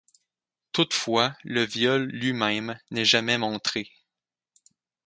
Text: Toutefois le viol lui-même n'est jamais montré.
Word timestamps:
Toutefois 0.71 1.37
le 1.43 1.63
viol 1.63 2.05
lui-même 2.05 2.75
n'est 2.89 3.05
jamais 3.05 3.37
montré. 3.37 3.91